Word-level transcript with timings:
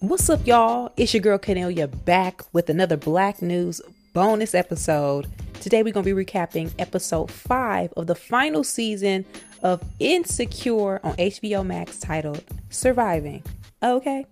What's 0.00 0.28
up, 0.28 0.46
y'all? 0.46 0.92
It's 0.98 1.14
your 1.14 1.22
girl 1.22 1.38
Kennelia 1.38 1.88
back 2.04 2.42
with 2.52 2.68
another 2.68 2.98
Black 2.98 3.40
News 3.40 3.80
bonus 4.12 4.54
episode. 4.54 5.26
Today, 5.62 5.82
we're 5.82 5.94
going 5.94 6.04
to 6.04 6.14
be 6.14 6.24
recapping 6.24 6.70
episode 6.78 7.30
five 7.30 7.94
of 7.96 8.06
the 8.06 8.14
final 8.14 8.62
season 8.62 9.24
of 9.62 9.82
Insecure 9.98 11.00
on 11.02 11.16
HBO 11.16 11.64
Max 11.64 11.98
titled 11.98 12.44
Surviving. 12.68 13.42
Okay, 13.82 14.26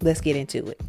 let's 0.00 0.20
get 0.20 0.36
into 0.36 0.68
it. 0.68 0.80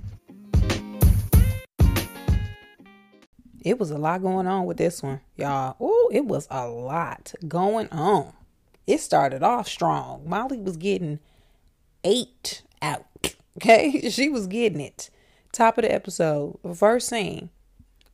It 3.65 3.79
was 3.79 3.89
a 3.89 3.97
lot 3.97 4.21
going 4.21 4.45
on 4.45 4.67
with 4.67 4.77
this 4.77 5.01
one, 5.01 5.19
y'all. 5.35 5.77
Oh, 5.79 6.11
it 6.13 6.25
was 6.25 6.47
a 6.51 6.67
lot 6.67 7.33
going 7.47 7.89
on. 7.89 8.33
It 8.85 8.99
started 8.99 9.41
off 9.41 9.67
strong. 9.67 10.29
Molly 10.29 10.59
was 10.59 10.77
getting 10.77 11.17
eight 12.03 12.61
out 12.83 13.07
Okay, 13.57 14.09
she 14.09 14.29
was 14.29 14.47
getting 14.47 14.81
it. 14.81 15.09
Top 15.51 15.77
of 15.77 15.83
the 15.83 15.93
episode, 15.93 16.57
first 16.75 17.09
scene, 17.09 17.49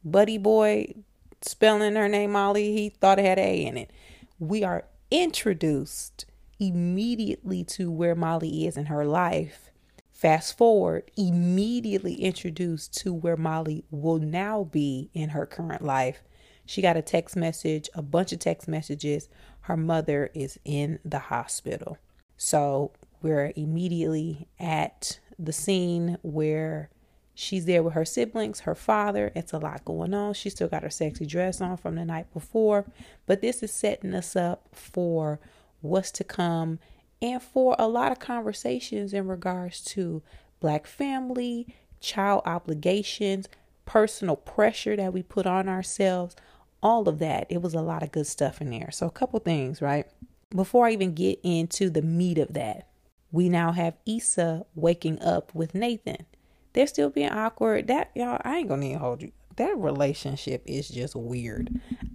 Buddy 0.03 0.37
Boy 0.37 0.93
spelling 1.41 1.95
her 1.95 2.09
name 2.09 2.33
Molly, 2.33 2.73
he 2.73 2.89
thought 2.89 3.19
it 3.19 3.25
had 3.25 3.39
A 3.39 3.65
in 3.65 3.77
it. 3.77 3.91
We 4.39 4.63
are 4.63 4.85
introduced 5.09 6.25
immediately 6.59 7.63
to 7.63 7.89
where 7.89 8.15
Molly 8.15 8.67
is 8.67 8.77
in 8.77 8.87
her 8.87 9.05
life. 9.05 9.69
Fast 10.11 10.57
forward, 10.57 11.09
immediately 11.15 12.15
introduced 12.15 12.97
to 12.97 13.13
where 13.13 13.37
Molly 13.37 13.85
will 13.89 14.19
now 14.19 14.65
be 14.65 15.09
in 15.13 15.29
her 15.29 15.45
current 15.45 15.81
life. 15.81 16.21
She 16.65 16.81
got 16.81 16.97
a 16.97 17.01
text 17.01 17.37
message, 17.37 17.89
a 17.93 18.01
bunch 18.01 18.33
of 18.33 18.39
text 18.39 18.67
messages. 18.67 19.29
Her 19.61 19.77
mother 19.77 20.29
is 20.33 20.59
in 20.65 20.99
the 21.05 21.19
hospital. 21.19 21.97
So 22.35 22.91
we're 23.21 23.53
immediately 23.55 24.47
at 24.59 25.19
the 25.39 25.53
scene 25.53 26.17
where 26.21 26.89
she's 27.33 27.65
there 27.65 27.81
with 27.81 27.93
her 27.93 28.05
siblings, 28.05 28.61
her 28.61 28.75
father. 28.75 29.31
It's 29.33 29.53
a 29.53 29.57
lot 29.57 29.85
going 29.85 30.13
on. 30.13 30.33
She 30.33 30.49
still 30.49 30.67
got 30.67 30.83
her 30.83 30.89
sexy 30.89 31.25
dress 31.25 31.61
on 31.61 31.77
from 31.77 31.95
the 31.95 32.03
night 32.03 32.31
before, 32.33 32.85
but 33.25 33.41
this 33.41 33.63
is 33.63 33.71
setting 33.71 34.13
us 34.13 34.35
up 34.35 34.67
for 34.73 35.39
what's 35.81 36.11
to 36.11 36.23
come 36.25 36.79
and 37.21 37.41
for 37.41 37.75
a 37.79 37.87
lot 37.87 38.11
of 38.11 38.19
conversations 38.19 39.13
in 39.13 39.27
regards 39.27 39.81
to 39.81 40.21
black 40.59 40.85
family, 40.85 41.67
child 42.01 42.41
obligations, 42.45 43.47
personal 43.85 44.35
pressure 44.35 44.95
that 44.95 45.13
we 45.13 45.23
put 45.23 45.45
on 45.45 45.69
ourselves, 45.69 46.35
all 46.83 47.07
of 47.07 47.19
that. 47.19 47.47
It 47.49 47.61
was 47.61 47.73
a 47.73 47.81
lot 47.81 48.03
of 48.03 48.11
good 48.11 48.27
stuff 48.27 48.61
in 48.61 48.69
there. 48.69 48.91
So, 48.91 49.07
a 49.07 49.11
couple 49.11 49.39
things, 49.39 49.81
right? 49.81 50.05
Before 50.53 50.87
I 50.87 50.91
even 50.91 51.13
get 51.13 51.39
into 51.43 51.89
the 51.89 52.01
meat 52.01 52.37
of 52.37 52.53
that, 52.53 52.88
we 53.31 53.49
now 53.49 53.71
have 53.71 53.95
Issa 54.05 54.65
waking 54.75 55.21
up 55.21 55.53
with 55.53 55.75
Nathan. 55.75 56.25
They're 56.73 56.87
still 56.87 57.09
being 57.09 57.29
awkward. 57.31 57.87
That 57.87 58.11
y'all, 58.15 58.41
I 58.43 58.57
ain't 58.57 58.69
gonna 58.69 58.85
even 58.85 58.99
hold 58.99 59.21
you. 59.21 59.31
That 59.55 59.77
relationship 59.77 60.63
is 60.65 60.87
just 60.87 61.15
weird. 61.15 61.69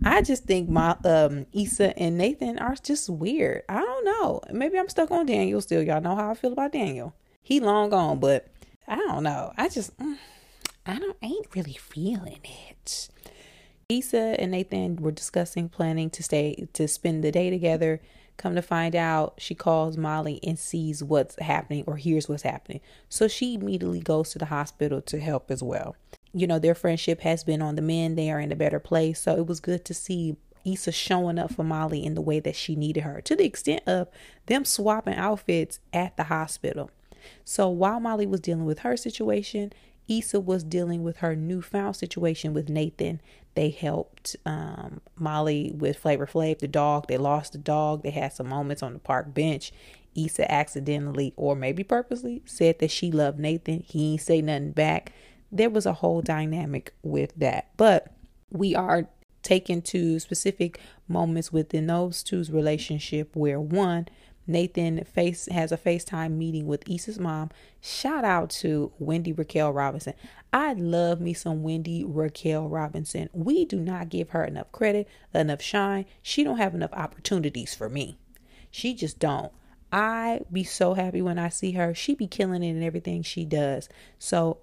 I 0.05 0.23
just 0.23 0.45
think 0.45 0.69
my 0.69 0.97
um 1.05 1.47
Issa 1.53 1.97
and 1.99 2.17
Nathan 2.17 2.59
are 2.59 2.75
just 2.77 3.11
weird. 3.11 3.63
I 3.69 3.81
don't 3.81 4.05
know. 4.05 4.41
Maybe 4.53 4.79
I'm 4.79 4.89
stuck 4.89 5.11
on 5.11 5.27
Daniel 5.27 5.61
still. 5.61 5.83
Y'all 5.83 6.01
know 6.01 6.17
how 6.17 6.31
I 6.31 6.35
feel 6.35 6.53
about 6.53 6.73
Daniel. 6.73 7.15
He 7.43 7.61
long 7.61 7.91
gone, 7.91 8.19
but 8.19 8.49
I 8.89 8.97
don't 8.97 9.23
know. 9.23 9.53
I 9.57 9.69
just 9.69 9.97
mm, 9.99 10.17
I 10.87 10.99
don't 10.99 11.17
ain't 11.23 11.55
really 11.55 11.75
feeling 11.75 12.41
it. 12.45 13.09
Issa 13.89 14.41
and 14.41 14.53
Nathan 14.53 14.97
were 14.97 15.13
discussing 15.13 15.69
planning 15.69 16.11
to 16.11 16.23
stay 16.23 16.67
to 16.73 16.89
spend 16.89 17.23
the 17.23 17.31
day 17.31 17.51
together 17.51 18.01
Come 18.37 18.55
to 18.57 18.63
find 18.63 18.97
out, 18.97 19.35
she 19.39 19.55
calls 19.55 19.97
Molly 19.97 20.41
and 20.43 20.59
sees 20.59 21.03
what's 21.03 21.39
happening 21.41 21.85
or 21.87 21.97
hears 21.97 22.29
what's 22.29 22.43
happening. 22.43 22.81
So 23.09 23.29
she 23.29 23.55
immediately 23.55 24.01
goes 24.01 24.31
to 24.31 24.39
the 24.39 24.47
hospital 24.47 25.01
to 25.03 25.21
help 25.21 25.51
as 25.51 25.63
well. 25.63 25.97
You 26.33 26.47
know, 26.47 26.59
their 26.59 26.75
friendship 26.75 27.21
has 27.21 27.45
been 27.45 27.63
on 27.63 27.77
the 27.77 27.83
mend. 27.83 28.19
They 28.19 28.31
are 28.31 28.41
in 28.41 28.51
a 28.51 28.57
better 28.57 28.81
place. 28.81 29.21
So 29.21 29.37
it 29.37 29.47
was 29.47 29.61
good 29.61 29.85
to 29.85 29.95
see 29.95 30.37
Issa 30.65 30.93
showing 30.93 31.39
up 31.39 31.53
for 31.53 31.63
Molly 31.63 32.05
in 32.05 32.15
the 32.15 32.21
way 32.21 32.41
that 32.41 32.57
she 32.57 32.75
needed 32.75 33.03
her, 33.03 33.21
to 33.21 33.37
the 33.37 33.45
extent 33.45 33.83
of 33.87 34.09
them 34.47 34.65
swapping 34.65 35.15
outfits 35.15 35.79
at 35.93 36.17
the 36.17 36.25
hospital. 36.25 36.91
So 37.45 37.69
while 37.69 38.01
Molly 38.01 38.27
was 38.27 38.41
dealing 38.41 38.65
with 38.65 38.81
her 38.81 38.97
situation, 38.97 39.73
Issa 40.09 40.41
was 40.41 40.65
dealing 40.65 41.03
with 41.03 41.19
her 41.19 41.37
newfound 41.37 41.97
situation 41.97 42.53
with 42.53 42.69
Nathan. 42.69 43.21
They 43.55 43.71
helped 43.71 44.37
um, 44.45 45.01
Molly 45.17 45.73
with 45.75 45.99
Flavor 45.99 46.27
Flav, 46.27 46.59
the 46.59 46.69
dog. 46.69 47.07
They 47.07 47.17
lost 47.17 47.53
the 47.53 47.59
dog. 47.59 48.03
They 48.03 48.11
had 48.11 48.33
some 48.33 48.49
moments 48.49 48.83
on 48.83 48.93
the 48.93 48.99
park 48.99 49.33
bench. 49.33 49.73
Issa 50.17 50.51
accidentally, 50.51 51.33
or 51.37 51.57
maybe 51.57 51.83
purposely, 51.83 52.43
said 52.45 52.79
that 52.79 52.91
she 52.91 53.11
loved 53.11 53.39
Nathan. 53.39 53.81
He 53.81 54.13
ain't 54.13 54.21
say 54.21 54.41
nothing 54.41 54.73
back. 54.73 55.13
There 55.51 55.71
was 55.71 55.87
a 55.87 55.93
whole 55.95 56.21
dynamic 56.21 56.95
with 57.03 57.33
that. 57.37 57.71
But 57.77 58.13
we 58.51 58.75
are 58.75 59.09
taken 59.43 59.83
to 59.83 60.19
specific 60.19 60.81
moments 61.07 61.53
within 61.53 61.87
those 61.87 62.23
two's 62.23 62.51
relationship 62.51 63.37
where 63.37 63.61
one, 63.61 64.09
Nathan 64.47 65.05
face 65.05 65.47
has 65.47 65.73
a 65.73 65.77
FaceTime 65.77 66.33
meeting 66.33 66.67
with 66.67 66.89
Issa's 66.89 67.19
mom. 67.19 67.51
Shout 67.81 68.25
out 68.25 68.51
to 68.51 68.93
Wendy 68.99 69.33
Raquel 69.33 69.73
Robinson. 69.73 70.15
I 70.53 70.75
love 70.75 71.21
me 71.21 71.33
some 71.33 71.63
Wendy 71.63 72.05
Raquel 72.05 72.69
Robinson. 72.69 73.31
We 73.33 73.65
do 73.65 73.81
not 73.81 74.09
give 74.09 74.31
her 74.31 74.45
enough 74.45 74.71
credit, 74.73 75.09
enough 75.33 75.63
shine. 75.63 76.07
She 76.23 76.45
don't 76.45 76.59
have 76.59 76.75
enough 76.75 76.93
opportunities 76.93 77.75
for 77.75 77.89
me. 77.89 78.19
She 78.71 78.95
just 78.95 79.19
don't. 79.19 79.53
I 79.93 80.41
be 80.53 80.65
so 80.65 80.95
happy 80.95 81.23
when 81.23 81.39
I 81.39 81.49
see 81.49 81.73
her. 81.73 81.95
She 81.95 82.15
be 82.15 82.27
killing 82.27 82.63
it 82.63 82.71
in 82.71 82.83
everything 82.83 83.23
she 83.23 83.45
does. 83.45 83.89
So, 84.19 84.59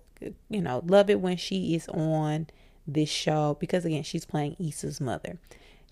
you 0.49 0.61
know, 0.61 0.83
love 0.85 1.09
it 1.09 1.21
when 1.21 1.37
she 1.37 1.73
is 1.73 1.87
on 1.87 2.47
this 2.85 3.09
show 3.09 3.57
because 3.59 3.85
again, 3.85 4.03
she's 4.03 4.25
playing 4.25 4.57
Issa's 4.59 4.99
mother. 4.99 5.39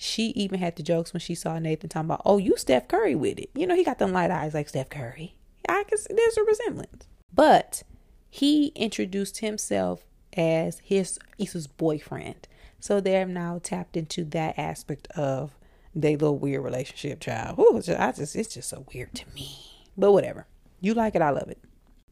She 0.02 0.28
even 0.28 0.62
had 0.62 0.78
the 0.78 0.82
jokes 0.82 1.12
when 1.12 1.20
she 1.20 1.36
saw 1.36 1.60
Nathan 1.60 1.90
talking 1.90 2.06
about, 2.06 2.22
oh, 2.26 2.38
you 2.38 2.56
Steph 2.56 2.88
Curry 2.88 3.16
with 3.16 3.38
it. 3.38 3.50
You 3.54 3.68
know, 3.68 3.76
he 3.76 3.84
got 3.84 4.00
them 4.00 4.14
light 4.14 4.32
eyes 4.32 4.54
like 4.54 4.70
Steph 4.70 4.90
Curry. 4.90 5.36
I 5.68 5.84
can 5.84 5.98
see 5.98 6.14
there's 6.14 6.38
a 6.38 6.44
resemblance. 6.44 7.06
But 7.34 7.84
he 8.30 8.68
introduced 8.76 9.40
himself 9.40 10.06
as 10.38 10.80
his 10.80 11.20
Issa's 11.38 11.68
boyfriend. 11.68 12.48
So 12.80 13.02
they're 13.02 13.26
now 13.26 13.60
tapped 13.62 13.98
into 13.98 14.24
that 14.24 14.58
aspect 14.58 15.10
of 15.18 15.52
their 15.94 16.12
little 16.12 16.38
weird 16.38 16.64
relationship, 16.64 17.20
child. 17.20 17.60
Ooh, 17.60 17.82
I 17.98 18.14
just 18.14 18.38
it's 18.38 18.54
just 18.54 18.70
so 18.70 18.86
weird 18.94 19.14
to 19.16 19.26
me. 19.36 19.58
But 19.98 20.14
whatever. 20.14 20.48
You 20.80 20.94
like 20.94 21.14
it, 21.16 21.22
I 21.22 21.32
love 21.32 21.50
it. 21.50 21.60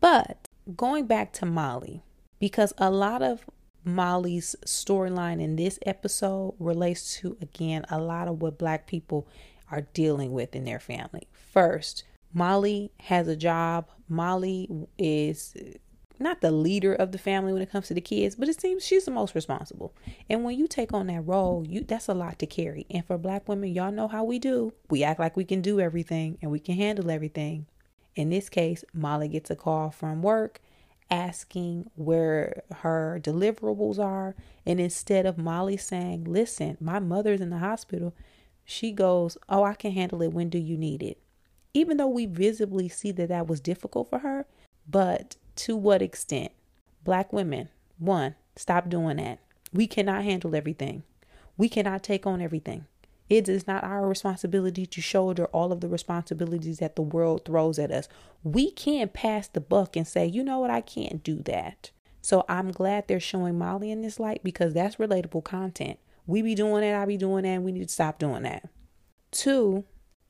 But 0.02 0.46
going 0.76 1.08
back 1.08 1.32
to 1.34 1.46
Molly, 1.46 2.04
because 2.38 2.74
a 2.78 2.92
lot 2.92 3.22
of 3.22 3.46
Molly's 3.88 4.54
storyline 4.66 5.42
in 5.42 5.56
this 5.56 5.80
episode 5.86 6.56
relates 6.60 7.16
to, 7.20 7.38
again, 7.42 7.86
a 7.90 7.98
lot 7.98 8.28
of 8.28 8.42
what 8.42 8.58
Black 8.58 8.86
people 8.86 9.28
are 9.72 9.88
dealing 9.94 10.34
with 10.34 10.56
in 10.56 10.66
their 10.66 10.80
family. 10.80 11.28
First, 11.32 12.04
Molly 12.34 12.92
has 13.00 13.30
a 13.30 13.36
job. 13.38 13.88
Molly 14.10 14.70
is 14.98 15.56
not 16.20 16.42
the 16.42 16.52
leader 16.52 16.94
of 16.94 17.14
the 17.14 17.18
family 17.18 17.54
when 17.54 17.62
it 17.62 17.72
comes 17.72 17.88
to 17.88 17.94
the 17.94 18.02
kids, 18.02 18.36
but 18.36 18.50
it 18.50 18.60
seems 18.60 18.86
she's 18.86 19.06
the 19.06 19.12
most 19.12 19.34
responsible. 19.34 19.94
And 20.30 20.44
when 20.44 20.60
you 20.60 20.68
take 20.68 20.92
on 20.94 21.08
that 21.08 21.22
role, 21.22 21.66
you 21.66 21.82
that's 21.82 22.10
a 22.10 22.14
lot 22.14 22.40
to 22.40 22.46
carry. 22.46 22.86
And 22.90 23.06
for 23.06 23.18
black 23.18 23.48
women, 23.48 23.74
y'all 23.74 23.92
know 23.92 24.10
how 24.10 24.26
we 24.26 24.38
do. 24.38 24.74
We 24.90 25.04
act 25.04 25.20
like 25.20 25.38
we 25.38 25.46
can 25.46 25.62
do 25.62 25.80
everything 25.80 26.38
and 26.42 26.52
we 26.52 26.60
can 26.60 26.76
handle 26.76 27.10
everything. 27.10 27.68
In 28.16 28.32
this 28.32 28.50
case, 28.50 28.84
Molly 28.94 29.30
gets 29.30 29.50
a 29.50 29.56
call 29.56 29.92
from 29.92 30.22
work 30.22 30.60
asking 31.10 31.90
where 31.96 32.64
her 32.78 33.20
deliverables 33.22 34.00
are. 34.00 34.36
And 34.66 34.80
instead 34.80 35.26
of 35.26 35.38
Molly 35.38 35.78
saying, 35.78 36.26
Listen, 36.26 36.78
my 36.80 37.00
mother's 37.00 37.42
in 37.42 37.50
the 37.50 37.60
hospital, 37.60 38.14
she 38.66 38.92
goes, 38.92 39.38
Oh, 39.50 39.64
I 39.64 39.74
can 39.74 39.92
handle 39.92 40.22
it. 40.22 40.34
When 40.34 40.50
do 40.50 40.58
you 40.58 40.78
need 40.78 41.02
it? 41.04 41.20
Even 41.74 41.98
though 41.98 42.08
we 42.08 42.26
visibly 42.26 42.90
see 42.90 43.12
that 43.12 43.30
that 43.30 43.48
was 43.48 43.60
difficult 43.60 44.10
for 44.10 44.20
her, 44.20 44.46
but 44.90 45.36
to 45.58 45.76
what 45.76 46.02
extent? 46.02 46.52
Black 47.04 47.32
women, 47.32 47.70
one, 48.00 48.36
stop 48.56 48.90
doing 48.90 49.18
that. 49.18 49.40
We 49.74 49.88
cannot 49.88 50.24
handle 50.24 50.56
everything. 50.56 51.04
We 51.58 51.70
cannot 51.70 52.04
take 52.04 52.26
on 52.26 52.42
everything. 52.42 52.86
It 53.30 53.50
is 53.50 53.68
not 53.68 53.84
our 53.84 54.08
responsibility 54.08 54.86
to 54.86 55.02
shoulder 55.02 55.46
all 55.48 55.72
of 55.72 55.82
the 55.82 55.90
responsibilities 55.90 56.80
that 56.80 56.96
the 56.96 57.02
world 57.02 57.44
throws 57.46 57.78
at 57.78 57.92
us. 57.92 58.08
We 58.44 58.72
can't 58.72 59.14
pass 59.14 59.48
the 59.48 59.60
buck 59.60 59.96
and 59.96 60.08
say, 60.08 60.26
you 60.26 60.44
know 60.44 60.60
what, 60.60 60.70
I 60.70 60.82
can't 60.82 61.24
do 61.24 61.42
that. 61.44 61.92
So 62.22 62.46
I'm 62.48 62.72
glad 62.72 63.08
they're 63.08 63.20
showing 63.20 63.58
Molly 63.58 63.92
in 63.92 64.02
this 64.02 64.20
light 64.20 64.44
because 64.44 64.74
that's 64.74 64.96
relatable 64.98 65.44
content. 65.44 66.00
We 66.26 66.42
be 66.42 66.56
doing 66.56 66.82
that, 66.82 66.96
I 66.96 67.06
be 67.06 67.18
doing 67.18 67.44
that, 67.44 67.50
and 67.50 67.64
we 67.64 67.72
need 67.72 67.88
to 67.88 67.94
stop 67.94 68.20
doing 68.20 68.44
that. 68.44 68.70
Two, 69.32 69.86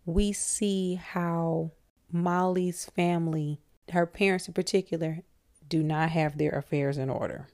we 0.05 0.31
see 0.31 0.95
how 0.95 1.71
Molly's 2.11 2.85
family, 2.85 3.61
her 3.91 4.05
parents 4.05 4.47
in 4.47 4.53
particular, 4.53 5.19
do 5.67 5.83
not 5.83 6.09
have 6.11 6.37
their 6.37 6.51
affairs 6.51 6.97
in 6.97 7.09
order. 7.09 7.47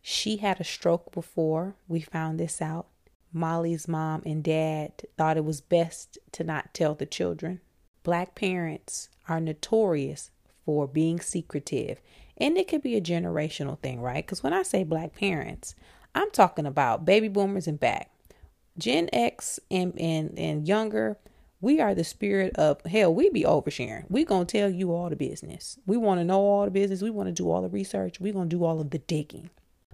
She 0.00 0.38
had 0.38 0.60
a 0.60 0.64
stroke 0.64 1.12
before 1.12 1.76
we 1.86 2.00
found 2.00 2.40
this 2.40 2.60
out. 2.60 2.88
Molly's 3.32 3.88
mom 3.88 4.22
and 4.26 4.42
dad 4.44 4.92
thought 5.18 5.36
it 5.36 5.44
was 5.44 5.60
best 5.60 6.18
to 6.32 6.44
not 6.44 6.74
tell 6.74 6.94
the 6.94 7.06
children. 7.06 7.60
Black 8.02 8.34
parents 8.34 9.08
are 9.28 9.40
notorious 9.40 10.30
for 10.64 10.86
being 10.86 11.20
secretive 11.20 12.00
And 12.36 12.58
it 12.58 12.68
could 12.68 12.82
be 12.82 12.96
a 12.96 13.00
generational 13.00 13.78
thing, 13.80 14.00
right? 14.00 14.24
Because 14.24 14.42
when 14.42 14.52
I 14.52 14.62
say 14.62 14.84
black 14.84 15.14
parents, 15.14 15.74
I'm 16.14 16.30
talking 16.30 16.66
about 16.66 17.04
baby 17.04 17.28
boomers 17.28 17.66
and 17.68 17.78
back. 17.80 18.10
Gen 18.78 19.08
X 19.12 19.60
and, 19.70 19.98
and, 20.00 20.38
and 20.38 20.66
younger, 20.66 21.18
we 21.60 21.80
are 21.80 21.94
the 21.94 22.04
spirit 22.04 22.56
of 22.56 22.80
hell. 22.86 23.14
We 23.14 23.30
be 23.30 23.44
oversharing. 23.44 24.06
We 24.10 24.24
gonna 24.24 24.46
tell 24.46 24.70
you 24.70 24.92
all 24.92 25.10
the 25.10 25.16
business. 25.16 25.78
We 25.86 25.96
want 25.96 26.20
to 26.20 26.24
know 26.24 26.40
all 26.40 26.64
the 26.64 26.70
business. 26.70 27.02
We 27.02 27.10
want 27.10 27.28
to 27.28 27.32
do 27.32 27.50
all 27.50 27.62
the 27.62 27.68
research. 27.68 28.20
We 28.20 28.32
gonna 28.32 28.46
do 28.46 28.64
all 28.64 28.80
of 28.80 28.90
the 28.90 28.98
digging. 28.98 29.50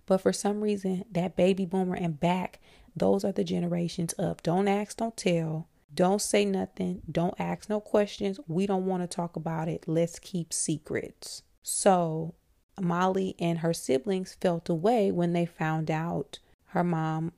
But 0.07 0.21
for 0.23 0.33
some 0.33 0.63
reason, 0.63 1.05
that 1.13 1.37
baby 1.37 1.67
boomer 1.67 1.97
and 1.97 2.19
back, 2.19 2.61
those 2.99 3.25
are 3.25 3.33
the 3.33 3.45
generations 3.45 4.13
of 4.15 4.43
don't 4.43 4.69
ask, 4.69 4.97
don't 4.97 5.17
tell, 5.17 5.69
don't 5.95 6.23
say 6.23 6.45
nothing, 6.45 7.03
don't 7.11 7.35
ask 7.39 7.69
no 7.69 7.81
questions. 7.81 8.39
We 8.47 8.67
don't 8.67 8.87
want 8.87 9.03
to 9.03 9.07
talk 9.07 9.37
about 9.37 9.69
it. 9.69 9.85
Let's 9.87 10.19
keep 10.19 10.53
secrets. 10.53 11.43
So 11.63 12.35
Molly 12.81 13.35
and 13.39 13.59
her 13.59 13.73
siblings 13.73 14.37
felt 14.41 14.69
away 14.69 15.11
when 15.11 15.33
they 15.33 15.47
found 15.47 15.91
out 15.91 16.39
her 16.67 16.85
mom 16.85 17.33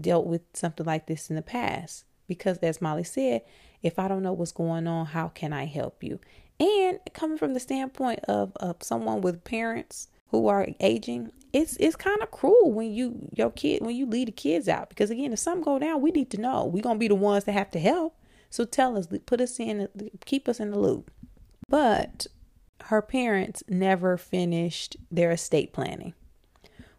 dealt 0.00 0.26
with 0.26 0.42
something 0.54 0.86
like 0.86 1.06
this 1.06 1.30
in 1.30 1.36
the 1.36 1.42
past. 1.42 2.04
Because, 2.26 2.58
as 2.58 2.80
Molly 2.80 3.04
said, 3.04 3.42
if 3.82 3.98
I 3.98 4.08
don't 4.08 4.22
know 4.22 4.32
what's 4.32 4.52
going 4.52 4.86
on, 4.86 5.06
how 5.06 5.28
can 5.28 5.52
I 5.52 5.66
help 5.66 6.02
you? 6.02 6.20
And 6.58 7.00
coming 7.12 7.36
from 7.36 7.54
the 7.54 7.60
standpoint 7.60 8.20
of, 8.28 8.52
of 8.56 8.76
someone 8.82 9.20
with 9.20 9.44
parents 9.44 10.08
who 10.28 10.48
are 10.48 10.68
aging, 10.80 11.32
it's 11.52 11.76
it's 11.78 11.96
kind 11.96 12.22
of 12.22 12.30
cruel 12.30 12.72
when 12.72 12.92
you 12.92 13.28
your 13.34 13.50
kid 13.50 13.82
when 13.82 13.94
you 13.94 14.06
leave 14.06 14.26
the 14.26 14.32
kids 14.32 14.68
out 14.68 14.88
because 14.88 15.10
again, 15.10 15.32
if 15.32 15.38
something 15.38 15.64
go 15.64 15.78
down, 15.78 16.00
we 16.00 16.10
need 16.10 16.30
to 16.30 16.40
know. 16.40 16.64
We're 16.64 16.82
gonna 16.82 16.98
be 16.98 17.08
the 17.08 17.14
ones 17.14 17.44
that 17.44 17.52
have 17.52 17.70
to 17.72 17.80
help. 17.80 18.16
So 18.50 18.64
tell 18.64 18.98
us, 18.98 19.08
put 19.24 19.40
us 19.40 19.58
in, 19.58 19.88
keep 20.26 20.46
us 20.48 20.60
in 20.60 20.70
the 20.70 20.78
loop. 20.78 21.10
But 21.68 22.26
her 22.84 23.00
parents 23.00 23.62
never 23.66 24.18
finished 24.18 24.96
their 25.10 25.30
estate 25.30 25.72
planning. 25.72 26.12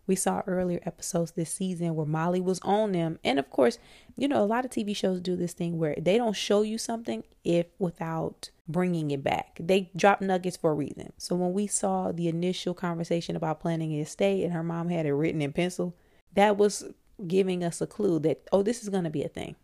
We 0.06 0.16
saw 0.16 0.42
earlier 0.46 0.80
episodes 0.84 1.32
this 1.32 1.52
season 1.52 1.96
where 1.96 2.06
Molly 2.06 2.42
was 2.42 2.60
on 2.62 2.92
them. 2.92 3.20
And 3.24 3.40
of 3.40 3.50
course, 3.50 3.78
you 4.18 4.28
know, 4.28 4.44
a 4.44 4.46
lot 4.46 4.66
of 4.66 4.72
TV 4.72 4.96
shows 4.96 5.22
do 5.22 5.36
this 5.36 5.54
thing 5.54 5.78
where 5.78 5.96
they 5.98 6.18
don't 6.18 6.36
show 6.36 6.62
you 6.62 6.78
something 6.78 7.24
if 7.44 7.68
without 7.80 8.50
bringing 8.68 9.12
it 9.12 9.24
back. 9.24 9.58
They 9.60 9.92
drop 9.96 10.22
nuggets 10.22 10.58
for 10.58 10.72
a 10.72 10.76
reason. 10.76 11.14
So 11.18 11.36
when 11.36 11.54
we 11.54 11.68
saw 11.68 12.12
the 12.12 12.28
initial 12.28 12.74
conversation 12.74 13.36
about 13.36 13.60
planning 13.60 13.94
an 13.94 14.02
estate 14.02 14.44
and 14.44 14.54
her 14.54 14.64
mom 14.64 14.90
had 14.90 15.06
it 15.06 15.14
written 15.14 15.42
in 15.42 15.54
pencil, 15.54 15.96
that 16.34 16.58
was 16.58 16.86
giving 17.28 17.64
us 17.64 17.80
a 17.80 17.88
clue 17.88 18.20
that, 18.20 18.48
oh, 18.52 18.64
this 18.64 18.84
is 18.84 18.90
going 18.90 19.04
to 19.04 19.10
be 19.10 19.24
a 19.24 19.30
thing. 19.30 19.56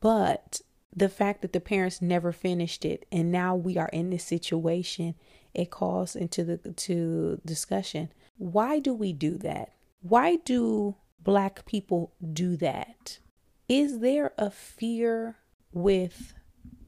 But 0.00 0.62
the 0.94 1.08
fact 1.08 1.42
that 1.42 1.52
the 1.52 1.60
parents 1.60 2.02
never 2.02 2.32
finished 2.32 2.84
it 2.84 3.06
and 3.10 3.32
now 3.32 3.54
we 3.54 3.78
are 3.78 3.88
in 3.88 4.10
this 4.10 4.24
situation 4.24 5.14
it 5.54 5.70
calls 5.70 6.14
into 6.14 6.44
the 6.44 6.56
to 6.72 7.40
discussion 7.44 8.10
why 8.36 8.78
do 8.78 8.92
we 8.92 9.12
do 9.12 9.38
that 9.38 9.72
why 10.02 10.36
do 10.36 10.96
black 11.20 11.64
people 11.64 12.12
do 12.32 12.56
that? 12.56 13.18
Is 13.68 14.00
there 14.00 14.32
a 14.36 14.50
fear 14.50 15.36
with 15.72 16.34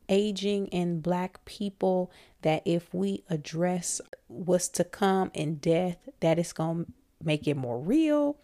aging 0.09 0.69
and 0.73 1.03
black 1.03 1.45
people 1.45 2.13
that 2.43 2.63
if 2.67 2.93
we 2.93 3.25
address 3.31 4.01
what's 4.27 4.69
to 4.69 4.85
come 4.85 5.31
in 5.33 5.55
death 5.57 6.09
that 6.21 6.39
it's 6.39 6.53
going 6.53 6.85
to 6.85 6.93
make 7.23 7.49
it 7.49 7.57
more 7.57 7.79
real 7.79 8.37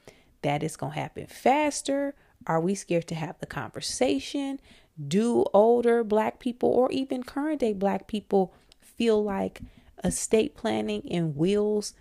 that 0.42 0.62
it's 0.62 0.76
going 0.76 0.92
to 0.92 0.98
happen 0.98 1.26
faster? 1.26 2.14
Are 2.46 2.60
we 2.60 2.74
scared 2.74 3.08
to 3.08 3.14
have 3.14 3.38
the 3.40 3.46
conversation? 3.46 4.60
Do 5.06 5.44
older 5.52 6.02
black 6.04 6.38
people 6.38 6.70
or 6.70 6.90
even 6.92 7.22
current 7.22 7.60
day 7.60 7.72
black 7.72 8.06
people 8.06 8.54
feel 8.80 9.22
like 9.22 9.60
estate 10.02 10.56
planning 10.56 11.06
and 11.10 11.36
wills 11.36 11.92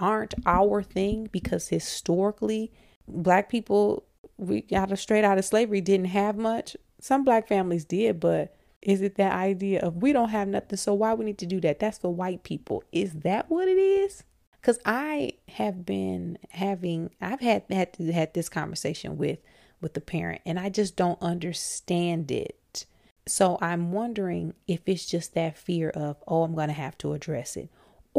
aren't 0.00 0.34
our 0.46 0.82
thing 0.82 1.28
because 1.30 1.68
historically 1.68 2.72
black 3.06 3.48
people 3.48 4.04
we 4.36 4.62
got 4.62 4.96
straight 4.98 5.24
out 5.24 5.38
of 5.38 5.44
slavery 5.44 5.82
didn't 5.82 6.06
have 6.06 6.36
much. 6.36 6.76
Some 7.00 7.24
black 7.24 7.46
families 7.46 7.84
did 7.84 8.18
but 8.18 8.56
is 8.82 9.02
it 9.02 9.16
that 9.16 9.32
idea 9.32 9.80
of 9.80 9.96
we 9.96 10.12
don't 10.12 10.30
have 10.30 10.48
nothing 10.48 10.78
so 10.78 10.94
why 10.94 11.12
we 11.12 11.26
need 11.26 11.38
to 11.38 11.46
do 11.46 11.60
that? 11.60 11.78
That's 11.78 11.98
for 11.98 12.12
white 12.12 12.42
people. 12.42 12.82
Is 12.90 13.12
that 13.12 13.50
what 13.50 13.68
it 13.68 13.78
is? 13.78 14.24
Because 14.60 14.78
i 14.84 15.32
have 15.48 15.86
been 15.86 16.38
having 16.50 17.10
i've 17.20 17.40
had 17.40 17.64
had 17.70 17.96
had 18.12 18.34
this 18.34 18.48
conversation 18.48 19.16
with 19.16 19.38
with 19.80 19.94
the 19.94 20.02
parent 20.02 20.42
and 20.44 20.58
i 20.58 20.68
just 20.68 20.96
don't 20.96 21.20
understand 21.22 22.30
it. 22.30 22.86
So 23.26 23.58
i'm 23.60 23.92
wondering 23.92 24.54
if 24.66 24.80
it's 24.86 25.06
just 25.06 25.34
that 25.34 25.58
fear 25.58 25.90
of 25.90 26.16
oh 26.26 26.42
i'm 26.42 26.54
going 26.54 26.68
to 26.68 26.74
have 26.74 26.96
to 26.98 27.12
address 27.12 27.56
it 27.56 27.70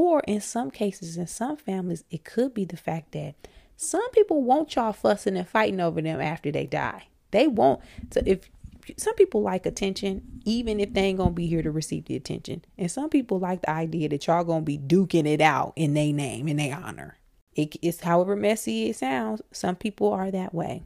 or 0.02 0.22
in 0.22 0.42
some 0.42 0.72
cases, 0.72 1.16
in 1.16 1.28
some 1.28 1.56
families, 1.56 2.04
it 2.10 2.24
could 2.24 2.56
be 2.56 2.66
the 2.66 2.76
fact 2.76 3.12
that 3.12 3.36
some 3.76 4.10
people 4.14 4.42
want 4.42 4.76
y'all 4.76 4.94
fussing 4.94 5.38
and 5.38 5.48
fighting 5.48 5.80
over 5.80 6.02
them 6.02 6.20
after 6.20 6.52
they 6.52 6.66
die. 6.66 7.04
They 7.30 7.46
won't. 7.46 7.82
So 8.12 8.24
if 8.26 8.50
some 8.98 9.14
people 9.14 9.44
like 9.44 9.68
attention, 9.68 10.42
even 10.44 10.80
if 10.80 10.92
they 10.96 11.02
ain't 11.02 11.20
gonna 11.20 11.30
be 11.30 11.46
here 11.46 11.62
to 11.62 11.70
receive 11.70 12.06
the 12.06 12.16
attention, 12.16 12.66
and 12.80 12.90
some 12.90 13.12
people 13.12 13.38
like 13.38 13.62
the 13.62 13.70
idea 13.70 14.10
that 14.10 14.26
y'all 14.26 14.44
gonna 14.44 14.62
be 14.62 14.80
duking 14.80 15.28
it 15.28 15.40
out 15.40 15.74
in 15.76 15.94
their 15.94 16.12
name, 16.12 16.48
in 16.48 16.58
their 16.58 16.76
honor. 16.76 17.20
It, 17.54 17.76
it's 17.84 18.00
however 18.00 18.36
messy 18.36 18.90
it 18.90 18.96
sounds. 18.96 19.44
Some 19.52 19.76
people 19.76 20.12
are 20.12 20.32
that 20.32 20.52
way, 20.52 20.82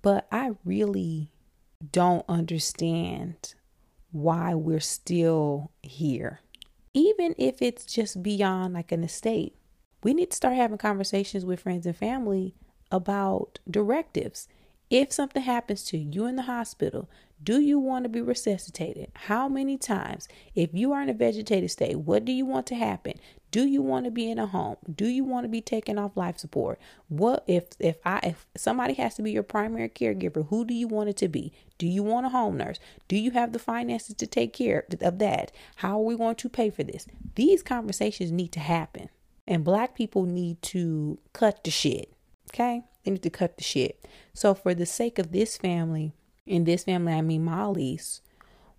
but 0.00 0.26
I 0.32 0.52
really 0.64 1.30
don't 1.92 2.24
understand 2.26 3.54
why 4.12 4.54
we're 4.54 4.80
still 4.80 5.72
here 5.82 6.40
even 6.96 7.34
if 7.36 7.60
it's 7.60 7.84
just 7.84 8.22
beyond 8.22 8.72
like 8.72 8.90
an 8.90 9.04
estate. 9.04 9.54
We 10.02 10.14
need 10.14 10.30
to 10.30 10.36
start 10.36 10.56
having 10.56 10.78
conversations 10.78 11.44
with 11.44 11.60
friends 11.60 11.84
and 11.84 11.94
family 11.94 12.54
about 12.90 13.58
directives. 13.70 14.48
If 14.88 15.12
something 15.12 15.42
happens 15.42 15.84
to 15.84 15.98
you 15.98 16.24
in 16.24 16.36
the 16.36 16.42
hospital, 16.42 17.10
do 17.42 17.60
you 17.60 17.78
want 17.78 18.04
to 18.04 18.08
be 18.08 18.20
resuscitated? 18.20 19.12
How 19.14 19.48
many 19.48 19.76
times? 19.76 20.26
If 20.54 20.70
you 20.72 20.92
are 20.92 21.02
in 21.02 21.10
a 21.10 21.14
vegetative 21.14 21.70
state, 21.70 21.96
what 21.96 22.24
do 22.24 22.32
you 22.32 22.46
want 22.46 22.66
to 22.68 22.74
happen? 22.74 23.14
Do 23.50 23.66
you 23.66 23.82
want 23.82 24.04
to 24.06 24.10
be 24.10 24.30
in 24.30 24.38
a 24.38 24.46
home? 24.46 24.76
Do 24.92 25.06
you 25.06 25.22
want 25.24 25.44
to 25.44 25.48
be 25.48 25.60
taken 25.60 25.98
off 25.98 26.16
life 26.16 26.38
support? 26.38 26.78
What 27.08 27.44
if 27.46 27.68
if 27.78 27.96
I 28.04 28.20
if 28.22 28.46
somebody 28.56 28.94
has 28.94 29.14
to 29.16 29.22
be 29.22 29.30
your 29.30 29.42
primary 29.42 29.88
caregiver, 29.88 30.48
who 30.48 30.64
do 30.64 30.74
you 30.74 30.88
want 30.88 31.10
it 31.10 31.16
to 31.18 31.28
be? 31.28 31.52
Do 31.78 31.86
you 31.86 32.02
want 32.02 32.26
a 32.26 32.30
home 32.30 32.56
nurse? 32.56 32.78
Do 33.06 33.16
you 33.16 33.30
have 33.32 33.52
the 33.52 33.58
finances 33.58 34.16
to 34.16 34.26
take 34.26 34.52
care 34.52 34.84
of 35.00 35.18
that? 35.18 35.52
How 35.76 35.98
are 35.98 36.04
we 36.04 36.16
going 36.16 36.36
to 36.36 36.48
pay 36.48 36.70
for 36.70 36.82
this? 36.82 37.06
These 37.34 37.62
conversations 37.62 38.32
need 38.32 38.52
to 38.52 38.60
happen. 38.60 39.10
And 39.46 39.64
black 39.64 39.94
people 39.94 40.24
need 40.24 40.60
to 40.62 41.18
cut 41.32 41.62
the 41.62 41.70
shit. 41.70 42.12
Okay? 42.52 42.82
They 43.04 43.12
need 43.12 43.22
to 43.22 43.30
cut 43.30 43.58
the 43.58 43.64
shit. 43.64 44.06
So 44.34 44.54
for 44.54 44.74
the 44.74 44.86
sake 44.86 45.18
of 45.18 45.32
this 45.32 45.56
family, 45.56 46.12
in 46.46 46.64
this 46.64 46.84
family 46.84 47.12
I 47.12 47.22
mean 47.22 47.44
Molly's, 47.44 48.22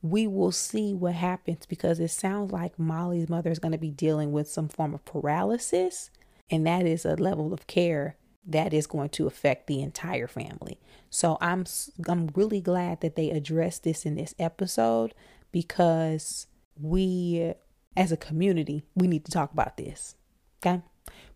we 0.02 0.28
will 0.28 0.52
see 0.52 0.94
what 0.94 1.14
happens 1.14 1.66
because 1.66 2.00
it 2.00 2.10
sounds 2.10 2.52
like 2.52 2.78
Molly's 2.80 3.30
mother 3.30 3.50
is 3.50 3.60
going 3.60 3.72
to 3.72 3.78
be 3.78 3.92
dealing 3.92 4.32
with 4.32 4.48
some 4.48 4.70
form 4.70 4.94
of 4.94 5.04
paralysis. 5.06 6.10
And 6.50 6.66
that 6.66 6.86
is 6.86 7.06
a 7.06 7.16
level 7.16 7.54
of 7.54 7.68
care 7.68 8.16
that 8.46 8.74
is 8.74 8.88
going 8.88 9.10
to 9.10 9.28
affect 9.28 9.68
the 9.68 9.82
entire 9.82 10.28
family. 10.28 10.80
So 11.10 11.38
I'm 11.42 11.66
I'm 12.08 12.30
really 12.36 12.62
glad 12.62 13.02
that 13.02 13.16
they 13.16 13.30
addressed 13.30 13.84
this 13.84 14.06
in 14.06 14.16
this 14.16 14.34
episode 14.40 15.14
because 15.52 16.48
we 16.80 17.54
as 17.98 18.12
a 18.12 18.18
community, 18.18 18.84
we 18.96 19.08
need 19.08 19.26
to 19.26 19.32
talk 19.32 19.52
about 19.52 19.76
this. 19.76 20.16
Okay? 20.62 20.82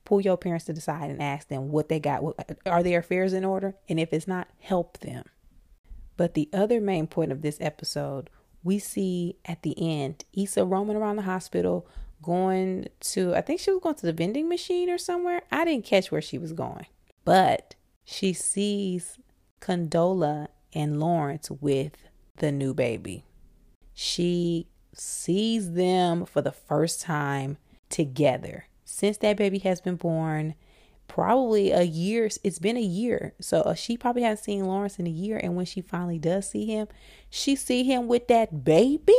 Pull 0.05 0.21
your 0.21 0.37
parents 0.37 0.65
to 0.65 0.73
the 0.73 0.81
side 0.81 1.09
and 1.09 1.21
ask 1.21 1.47
them 1.47 1.69
what 1.71 1.89
they 1.89 1.99
got. 1.99 2.23
Are 2.65 2.83
their 2.83 2.99
affairs 2.99 3.33
in 3.33 3.43
order? 3.43 3.75
And 3.89 3.99
if 3.99 4.13
it's 4.13 4.27
not, 4.27 4.47
help 4.59 4.99
them. 4.99 5.23
But 6.17 6.33
the 6.33 6.49
other 6.53 6.81
main 6.81 7.07
point 7.07 7.31
of 7.31 7.41
this 7.41 7.57
episode 7.61 8.29
we 8.63 8.79
see 8.79 9.37
at 9.45 9.63
the 9.63 9.75
end 9.77 10.23
Issa 10.33 10.65
roaming 10.65 10.95
around 10.95 11.15
the 11.15 11.23
hospital, 11.23 11.87
going 12.21 12.87
to, 12.99 13.33
I 13.35 13.41
think 13.41 13.59
she 13.59 13.71
was 13.71 13.81
going 13.81 13.95
to 13.95 14.05
the 14.05 14.13
vending 14.13 14.47
machine 14.47 14.89
or 14.89 14.97
somewhere. 14.97 15.41
I 15.51 15.65
didn't 15.65 15.85
catch 15.85 16.11
where 16.11 16.21
she 16.21 16.37
was 16.37 16.53
going, 16.53 16.85
but 17.25 17.75
she 18.03 18.33
sees 18.33 19.17
Condola 19.59 20.47
and 20.73 20.99
Lawrence 20.99 21.49
with 21.49 21.93
the 22.37 22.51
new 22.51 22.73
baby. 22.73 23.25
She 23.93 24.67
sees 24.93 25.73
them 25.73 26.25
for 26.25 26.41
the 26.41 26.51
first 26.51 27.01
time 27.01 27.57
together 27.89 28.65
since 28.85 29.17
that 29.17 29.37
baby 29.37 29.59
has 29.59 29.81
been 29.81 29.95
born 29.95 30.55
probably 31.13 31.71
a 31.71 31.81
year. 31.81 32.29
It's 32.41 32.59
been 32.59 32.77
a 32.77 32.81
year. 32.81 33.33
So 33.41 33.61
uh, 33.61 33.73
she 33.73 33.97
probably 33.97 34.21
hasn't 34.21 34.45
seen 34.45 34.65
Lawrence 34.65 34.97
in 34.97 35.05
a 35.05 35.11
year. 35.11 35.37
And 35.43 35.57
when 35.57 35.65
she 35.65 35.81
finally 35.81 36.17
does 36.17 36.49
see 36.49 36.65
him, 36.65 36.87
she 37.29 37.57
see 37.57 37.83
him 37.83 38.07
with 38.07 38.29
that 38.29 38.63
baby. 38.63 39.13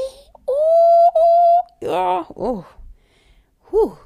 Ooh, 0.49 1.82
oh, 1.82 2.26
oh, 2.34 2.66
whew. 3.68 3.99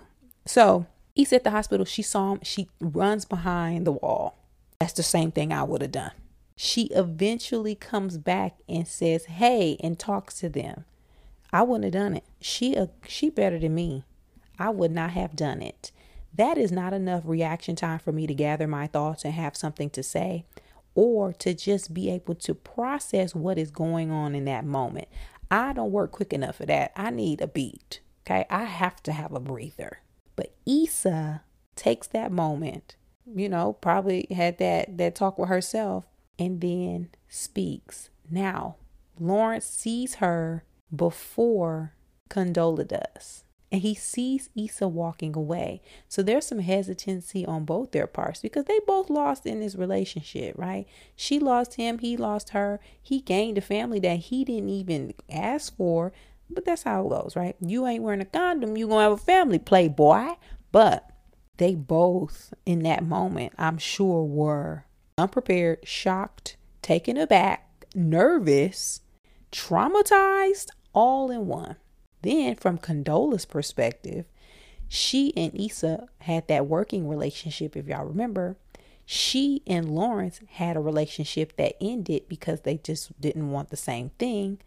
So 0.46 0.86
he's 1.14 1.32
at 1.32 1.44
the 1.44 1.52
hospital. 1.52 1.86
She 1.86 2.02
saw 2.02 2.32
him. 2.32 2.40
She 2.42 2.68
runs 2.80 3.24
behind 3.24 3.86
the 3.86 3.92
wall. 3.92 4.36
That's 4.80 4.92
the 4.92 5.04
same 5.04 5.30
thing 5.30 5.52
I 5.52 5.62
would 5.62 5.80
have 5.80 5.92
done. 5.92 6.12
She 6.56 6.84
eventually 6.86 7.76
comes 7.76 8.18
back 8.18 8.56
and 8.68 8.88
says, 8.88 9.26
"Hey," 9.26 9.76
and 9.80 9.98
talks 9.98 10.40
to 10.40 10.48
them. 10.48 10.84
I 11.52 11.62
wouldn't 11.62 11.84
have 11.84 12.02
done 12.02 12.16
it. 12.16 12.24
She 12.40 12.76
uh, 12.76 12.86
she 13.06 13.30
better 13.30 13.58
than 13.58 13.74
me. 13.74 14.04
I 14.58 14.70
would 14.70 14.90
not 14.90 15.10
have 15.10 15.36
done 15.36 15.62
it 15.62 15.92
that 16.34 16.58
is 16.58 16.70
not 16.70 16.92
enough 16.92 17.22
reaction 17.24 17.76
time 17.76 17.98
for 17.98 18.12
me 18.12 18.26
to 18.26 18.34
gather 18.34 18.66
my 18.66 18.86
thoughts 18.86 19.24
and 19.24 19.34
have 19.34 19.56
something 19.56 19.90
to 19.90 20.02
say 20.02 20.44
or 20.94 21.32
to 21.34 21.54
just 21.54 21.94
be 21.94 22.10
able 22.10 22.34
to 22.34 22.54
process 22.54 23.34
what 23.34 23.58
is 23.58 23.70
going 23.70 24.10
on 24.10 24.34
in 24.34 24.44
that 24.46 24.64
moment. 24.64 25.08
I 25.50 25.72
don't 25.72 25.92
work 25.92 26.12
quick 26.12 26.32
enough 26.32 26.56
for 26.56 26.66
that. 26.66 26.92
I 26.96 27.10
need 27.10 27.40
a 27.40 27.46
beat. 27.46 28.00
Okay. 28.26 28.44
I 28.50 28.64
have 28.64 29.02
to 29.04 29.12
have 29.12 29.32
a 29.32 29.40
breather. 29.40 30.00
But 30.34 30.54
Issa 30.66 31.42
takes 31.76 32.08
that 32.08 32.32
moment, 32.32 32.96
you 33.32 33.48
know, 33.48 33.74
probably 33.74 34.26
had 34.30 34.58
that 34.58 34.98
that 34.98 35.14
talk 35.14 35.38
with 35.38 35.48
herself 35.48 36.06
and 36.38 36.60
then 36.60 37.10
speaks. 37.28 38.10
Now, 38.30 38.76
Lawrence 39.18 39.66
sees 39.66 40.16
her 40.16 40.64
before 40.94 41.94
Condola 42.28 42.86
does. 42.86 43.44
And 43.72 43.82
he 43.82 43.94
sees 43.94 44.48
Issa 44.56 44.86
walking 44.86 45.34
away. 45.34 45.82
So 46.08 46.22
there's 46.22 46.46
some 46.46 46.60
hesitancy 46.60 47.44
on 47.44 47.64
both 47.64 47.90
their 47.90 48.06
parts 48.06 48.40
because 48.40 48.66
they 48.66 48.78
both 48.86 49.10
lost 49.10 49.44
in 49.44 49.60
this 49.60 49.74
relationship, 49.74 50.54
right? 50.56 50.86
She 51.16 51.40
lost 51.40 51.74
him, 51.74 51.98
he 51.98 52.16
lost 52.16 52.50
her. 52.50 52.78
He 53.02 53.20
gained 53.20 53.58
a 53.58 53.62
family 53.62 53.98
that 54.00 54.18
he 54.18 54.44
didn't 54.44 54.68
even 54.68 55.14
ask 55.28 55.76
for. 55.76 56.12
But 56.48 56.64
that's 56.64 56.84
how 56.84 57.04
it 57.04 57.10
goes, 57.10 57.34
right? 57.34 57.56
You 57.60 57.86
ain't 57.86 58.04
wearing 58.04 58.20
a 58.20 58.24
condom, 58.24 58.76
you 58.76 58.86
gonna 58.86 59.02
have 59.02 59.12
a 59.12 59.16
family, 59.16 59.58
playboy. 59.58 60.34
But 60.70 61.10
they 61.56 61.74
both, 61.74 62.54
in 62.64 62.82
that 62.84 63.04
moment, 63.04 63.52
I'm 63.58 63.78
sure, 63.78 64.24
were 64.24 64.84
unprepared, 65.18 65.80
shocked, 65.84 66.56
taken 66.82 67.16
aback, 67.16 67.86
nervous, 67.94 69.00
traumatized, 69.50 70.68
all 70.92 71.30
in 71.30 71.46
one. 71.46 71.76
Then, 72.26 72.56
from 72.56 72.78
Condola's 72.78 73.44
perspective, 73.44 74.24
she 74.88 75.32
and 75.36 75.54
Issa 75.54 76.08
had 76.22 76.48
that 76.48 76.66
working 76.66 77.08
relationship, 77.08 77.76
if 77.76 77.86
y'all 77.86 78.04
remember. 78.04 78.56
She 79.04 79.62
and 79.64 79.94
Lawrence 79.94 80.40
had 80.54 80.76
a 80.76 80.80
relationship 80.80 81.56
that 81.56 81.76
ended 81.80 82.28
because 82.28 82.62
they 82.62 82.78
just 82.78 83.20
didn't 83.20 83.52
want 83.52 83.70
the 83.70 83.76
same 83.76 84.10
thing. 84.18 84.58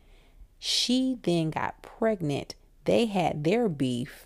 She 0.58 1.18
then 1.22 1.50
got 1.50 1.82
pregnant. 1.82 2.56
They 2.86 3.08
had 3.08 3.44
their 3.44 3.68
beef, 3.68 4.26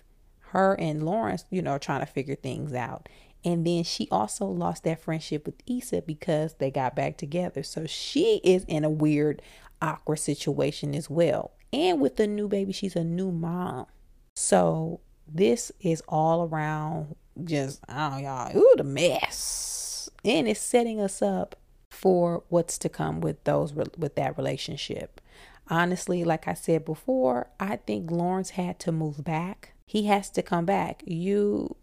her 0.50 0.74
and 0.74 1.04
Lawrence, 1.04 1.44
you 1.50 1.60
know, 1.60 1.76
trying 1.76 2.00
to 2.00 2.06
figure 2.06 2.36
things 2.36 2.72
out. 2.72 3.08
And 3.44 3.66
then 3.66 3.82
she 3.82 4.06
also 4.12 4.46
lost 4.46 4.84
that 4.84 5.02
friendship 5.02 5.44
with 5.44 5.56
Issa 5.66 6.02
because 6.02 6.54
they 6.54 6.70
got 6.70 6.94
back 6.94 7.16
together. 7.16 7.64
So 7.64 7.84
she 7.86 8.40
is 8.44 8.62
in 8.68 8.84
a 8.84 8.90
weird, 8.90 9.42
awkward 9.82 10.20
situation 10.20 10.94
as 10.94 11.10
well. 11.10 11.50
And 11.74 12.00
with 12.00 12.16
the 12.16 12.26
new 12.26 12.46
baby, 12.46 12.72
she's 12.72 12.94
a 12.94 13.02
new 13.02 13.32
mom. 13.32 13.86
So 14.36 15.00
this 15.26 15.72
is 15.80 16.02
all 16.08 16.48
around 16.48 17.16
just, 17.42 17.80
I 17.88 18.10
don't 18.10 18.22
know, 18.22 18.28
y'all, 18.28 18.56
ooh, 18.56 18.74
the 18.76 18.84
mess. 18.84 20.08
And 20.24 20.46
it's 20.46 20.60
setting 20.60 21.00
us 21.00 21.20
up 21.20 21.56
for 21.90 22.44
what's 22.48 22.78
to 22.78 22.88
come 22.88 23.20
with 23.20 23.42
those, 23.44 23.74
with 23.74 24.14
that 24.14 24.36
relationship. 24.36 25.20
Honestly, 25.68 26.22
like 26.24 26.46
I 26.46 26.54
said 26.54 26.84
before, 26.84 27.48
I 27.58 27.76
think 27.76 28.10
Lawrence 28.10 28.50
had 28.50 28.78
to 28.80 28.92
move 28.92 29.24
back. 29.24 29.72
He 29.86 30.06
has 30.06 30.30
to 30.30 30.42
come 30.42 30.64
back. 30.64 31.02
You 31.06 31.76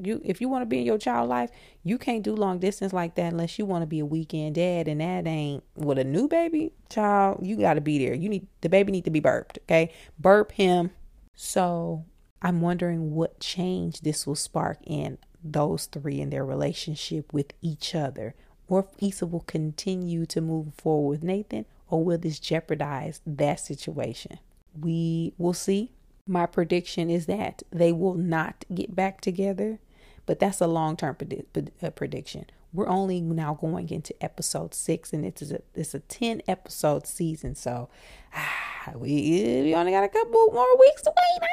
you 0.00 0.20
if 0.24 0.40
you 0.40 0.48
want 0.48 0.62
to 0.62 0.66
be 0.66 0.78
in 0.78 0.86
your 0.86 0.98
child 0.98 1.28
life, 1.28 1.50
you 1.82 1.98
can't 1.98 2.22
do 2.22 2.34
long 2.34 2.58
distance 2.58 2.92
like 2.92 3.14
that 3.16 3.32
unless 3.32 3.58
you 3.58 3.66
want 3.66 3.82
to 3.82 3.86
be 3.86 3.98
a 4.00 4.06
weekend 4.06 4.54
dad, 4.54 4.88
and 4.88 5.00
that 5.00 5.26
ain't 5.26 5.64
with 5.74 5.98
a 5.98 6.04
new 6.04 6.28
baby 6.28 6.72
child. 6.88 7.40
You 7.42 7.56
got 7.56 7.74
to 7.74 7.80
be 7.80 7.98
there. 7.98 8.14
You 8.14 8.28
need 8.28 8.46
the 8.60 8.68
baby 8.68 8.92
need 8.92 9.04
to 9.04 9.10
be 9.10 9.20
burped. 9.20 9.58
Okay, 9.64 9.92
burp 10.18 10.52
him. 10.52 10.90
So 11.34 12.04
I'm 12.42 12.60
wondering 12.60 13.14
what 13.14 13.40
change 13.40 14.00
this 14.00 14.26
will 14.26 14.34
spark 14.34 14.78
in 14.84 15.18
those 15.42 15.86
three 15.86 16.20
in 16.20 16.30
their 16.30 16.44
relationship 16.44 17.32
with 17.32 17.52
each 17.62 17.94
other, 17.94 18.34
or 18.68 18.80
if 18.80 19.10
Issa 19.10 19.26
will 19.26 19.40
continue 19.40 20.26
to 20.26 20.40
move 20.40 20.74
forward 20.74 21.08
with 21.08 21.22
Nathan, 21.22 21.64
or 21.88 22.04
will 22.04 22.18
this 22.18 22.38
jeopardize 22.38 23.20
that 23.26 23.60
situation? 23.60 24.38
We 24.78 25.32
will 25.38 25.54
see 25.54 25.92
my 26.28 26.46
prediction 26.46 27.10
is 27.10 27.26
that 27.26 27.62
they 27.70 27.90
will 27.92 28.14
not 28.14 28.64
get 28.72 28.94
back 28.94 29.20
together, 29.20 29.78
but 30.26 30.38
that's 30.38 30.60
a 30.60 30.66
long 30.66 30.96
term 30.96 31.14
predi- 31.14 31.70
uh, 31.82 31.90
prediction. 31.90 32.46
We're 32.72 32.88
only 32.88 33.22
now 33.22 33.54
going 33.54 33.88
into 33.88 34.14
episode 34.22 34.74
six, 34.74 35.12
and 35.12 35.24
it's 35.24 35.42
a 35.42 35.62
it's 35.74 35.94
a 35.94 36.00
ten 36.00 36.42
episode 36.46 37.06
season, 37.06 37.54
so 37.54 37.88
ah, 38.34 38.92
we 38.94 39.62
we 39.64 39.74
only 39.74 39.92
got 39.92 40.04
a 40.04 40.08
couple 40.08 40.50
more 40.52 40.78
weeks 40.78 41.02
to 41.02 41.12
wait. 41.16 41.48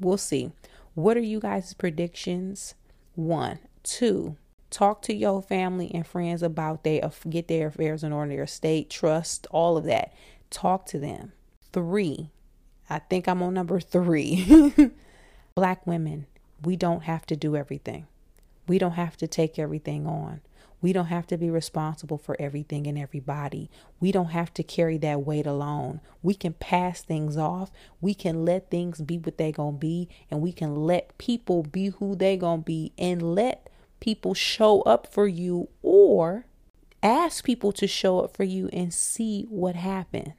We'll 0.00 0.16
see. 0.16 0.50
What 0.94 1.18
are 1.18 1.20
you 1.20 1.40
guys' 1.40 1.74
predictions? 1.74 2.74
One, 3.14 3.58
two. 3.82 4.36
Talk 4.70 5.02
to 5.02 5.14
your 5.14 5.42
family 5.42 5.90
and 5.92 6.06
friends 6.06 6.42
about 6.42 6.84
their 6.84 7.10
get 7.28 7.48
their 7.48 7.66
affairs 7.68 8.02
in 8.02 8.12
order, 8.12 8.34
their 8.34 8.46
state, 8.46 8.88
trust, 8.88 9.46
all 9.50 9.76
of 9.76 9.84
that. 9.84 10.14
Talk 10.48 10.86
to 10.86 10.98
them. 10.98 11.32
Three, 11.72 12.30
I 12.90 12.98
think 12.98 13.28
I'm 13.28 13.42
on 13.42 13.54
number 13.54 13.78
three. 13.78 14.90
Black 15.54 15.86
women, 15.86 16.26
we 16.64 16.76
don't 16.76 17.04
have 17.04 17.24
to 17.26 17.36
do 17.36 17.56
everything. 17.56 18.08
We 18.66 18.78
don't 18.78 18.92
have 18.92 19.16
to 19.18 19.28
take 19.28 19.58
everything 19.58 20.06
on. 20.06 20.40
We 20.82 20.92
don't 20.92 21.06
have 21.06 21.26
to 21.28 21.36
be 21.36 21.50
responsible 21.50 22.18
for 22.18 22.36
everything 22.40 22.86
and 22.86 22.98
everybody. 22.98 23.70
We 24.00 24.12
don't 24.12 24.30
have 24.30 24.52
to 24.54 24.62
carry 24.62 24.96
that 24.98 25.22
weight 25.22 25.46
alone. 25.46 26.00
We 26.22 26.34
can 26.34 26.54
pass 26.54 27.02
things 27.02 27.36
off. 27.36 27.70
We 28.00 28.14
can 28.14 28.44
let 28.44 28.70
things 28.70 29.00
be 29.00 29.18
what 29.18 29.36
they're 29.38 29.52
going 29.52 29.74
to 29.74 29.80
be 29.80 30.08
and 30.30 30.40
we 30.40 30.52
can 30.52 30.74
let 30.74 31.16
people 31.18 31.62
be 31.62 31.88
who 31.88 32.16
they're 32.16 32.36
going 32.36 32.60
to 32.60 32.64
be 32.64 32.92
and 32.98 33.34
let 33.34 33.68
people 34.00 34.34
show 34.34 34.80
up 34.82 35.06
for 35.06 35.28
you 35.28 35.68
or 35.82 36.46
ask 37.02 37.44
people 37.44 37.72
to 37.72 37.86
show 37.86 38.20
up 38.20 38.36
for 38.36 38.44
you 38.44 38.68
and 38.72 38.92
see 38.92 39.46
what 39.50 39.76
happens. 39.76 40.32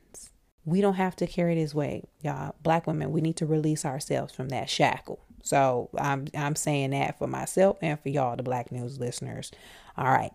We 0.63 0.81
don't 0.81 0.93
have 0.93 1.15
to 1.17 1.27
carry 1.27 1.55
this 1.55 1.73
weight, 1.73 2.05
y'all. 2.21 2.55
Black 2.61 2.85
women, 2.85 3.11
we 3.11 3.21
need 3.21 3.37
to 3.37 3.45
release 3.45 3.83
ourselves 3.83 4.33
from 4.33 4.49
that 4.49 4.69
shackle. 4.69 5.19
So 5.43 5.89
I'm 5.97 6.27
I'm 6.37 6.55
saying 6.55 6.91
that 6.91 7.17
for 7.17 7.27
myself 7.27 7.77
and 7.81 7.99
for 7.99 8.09
y'all, 8.09 8.35
the 8.35 8.43
Black 8.43 8.71
News 8.71 8.99
listeners. 8.99 9.51
All 9.97 10.11
right. 10.11 10.31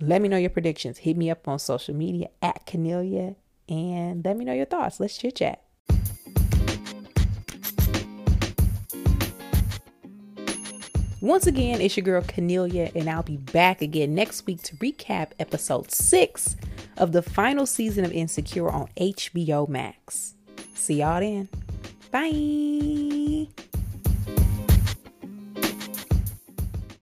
Let 0.00 0.22
me 0.22 0.28
know 0.28 0.38
your 0.38 0.50
predictions. 0.50 0.98
Hit 0.98 1.16
me 1.16 1.30
up 1.30 1.46
on 1.46 1.58
social 1.58 1.94
media 1.94 2.28
at 2.42 2.66
Kennelia 2.66 3.36
and 3.68 4.24
let 4.24 4.36
me 4.36 4.44
know 4.44 4.54
your 4.54 4.66
thoughts. 4.66 4.98
Let's 4.98 5.16
chit 5.16 5.36
chat. 5.36 5.62
Once 11.20 11.46
again, 11.46 11.82
it's 11.82 11.98
your 11.98 12.04
girl 12.04 12.22
Kennelia, 12.22 12.90
and 12.94 13.08
I'll 13.10 13.22
be 13.22 13.36
back 13.36 13.82
again 13.82 14.14
next 14.14 14.46
week 14.46 14.62
to 14.62 14.76
recap 14.76 15.32
episode 15.38 15.90
six 15.90 16.56
of 17.00 17.12
the 17.12 17.22
final 17.22 17.66
season 17.66 18.04
of 18.04 18.12
Insecure 18.12 18.70
on 18.70 18.88
HBO 18.96 19.68
Max. 19.68 20.34
See 20.74 21.00
y'all 21.00 21.20
then. 21.20 21.48
Bye. 22.12 23.48